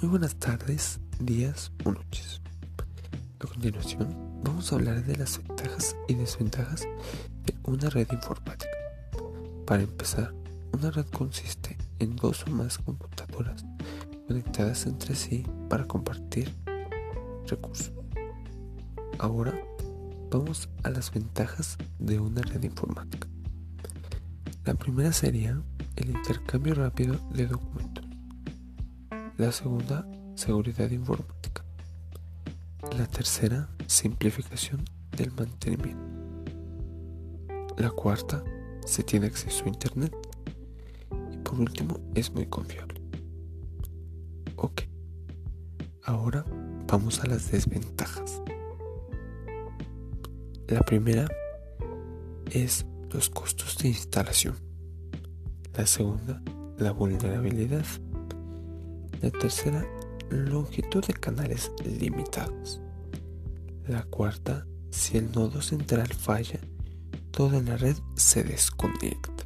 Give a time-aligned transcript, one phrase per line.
[0.00, 2.40] Muy buenas tardes, días o noches.
[3.40, 4.14] A continuación,
[4.44, 6.82] vamos a hablar de las ventajas y desventajas
[7.44, 8.70] de una red informática.
[9.66, 10.32] Para empezar,
[10.72, 13.64] una red consiste en dos o más computadoras
[14.28, 16.54] conectadas entre sí para compartir
[17.48, 17.90] recursos.
[19.18, 19.52] Ahora,
[20.30, 23.26] vamos a las ventajas de una red informática.
[24.64, 25.60] La primera sería
[25.96, 27.87] el intercambio rápido de documentos.
[29.38, 31.64] La segunda, seguridad informática.
[32.98, 34.84] La tercera, simplificación
[35.16, 36.02] del mantenimiento.
[37.76, 38.42] La cuarta,
[38.84, 40.12] se tiene acceso a Internet.
[41.32, 43.00] Y por último, es muy confiable.
[44.56, 44.82] Ok,
[46.02, 46.44] ahora
[46.88, 48.42] vamos a las desventajas.
[50.66, 51.28] La primera
[52.50, 54.56] es los costos de instalación.
[55.74, 56.42] La segunda,
[56.76, 57.86] la vulnerabilidad.
[59.20, 59.84] La tercera,
[60.30, 62.80] longitud de canales limitados.
[63.86, 66.60] La cuarta, si el nodo central falla,
[67.30, 69.44] toda la red se desconecta.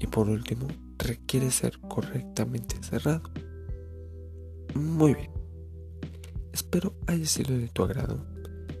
[0.00, 0.66] Y por último,
[0.98, 3.22] requiere ser correctamente cerrado.
[4.74, 5.30] Muy bien.
[6.52, 8.24] Espero haya sido de tu agrado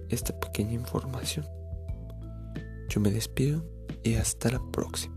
[0.08, 1.46] esta pequeña información.
[2.88, 3.64] Yo me despido
[4.02, 5.14] y hasta la próxima.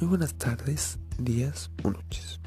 [0.00, 2.40] Muy buenas tardes, días o noches.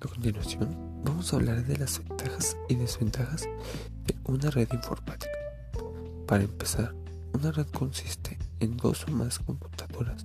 [0.00, 3.48] A continuación, vamos a hablar de las ventajas y desventajas
[4.06, 5.32] de una red informática.
[6.24, 6.94] Para empezar,
[7.32, 10.24] una red consiste en dos o más computadoras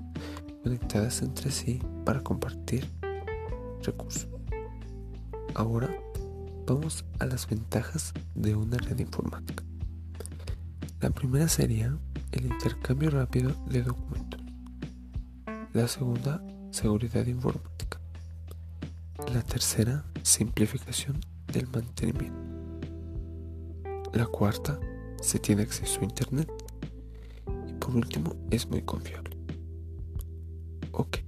[0.62, 2.88] conectadas entre sí para compartir
[3.82, 4.28] recursos.
[5.56, 5.90] Ahora
[6.68, 9.64] vamos a las ventajas de una red informática.
[11.02, 11.98] La primera sería
[12.32, 14.27] el intercambio rápido de documentos.
[15.78, 18.02] La segunda, seguridad informática.
[19.32, 21.20] La tercera, simplificación
[21.54, 22.40] del mantenimiento.
[24.12, 24.80] La cuarta,
[25.22, 26.50] se tiene acceso a Internet.
[27.68, 29.38] Y por último, es muy confiable.
[30.94, 31.20] Ok,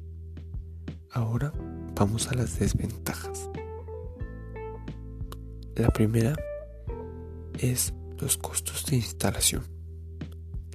[1.12, 1.54] ahora
[1.94, 3.52] vamos a las desventajas.
[5.76, 6.36] La primera
[7.60, 9.62] es los costos de instalación.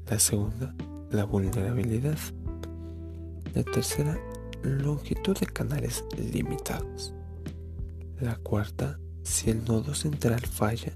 [0.06, 0.72] La segunda,
[1.10, 2.18] la vulnerabilidad.
[3.54, 4.18] La tercera,
[4.62, 7.14] longitud de canales limitados.
[8.20, 10.92] La cuarta, si el nodo central falla,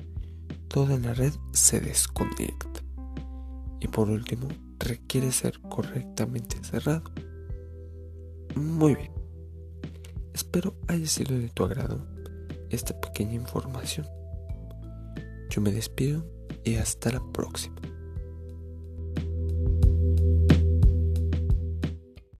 [0.68, 2.80] toda la red se desconecta.
[3.80, 4.48] Y por último,
[4.78, 7.04] requiere ser correctamente cerrado.
[8.56, 9.12] Muy bien.
[10.34, 12.06] Espero haya sido de tu agrado
[12.70, 14.06] esta pequeña información.
[15.50, 16.26] Yo me despido
[16.64, 17.76] y hasta la próxima.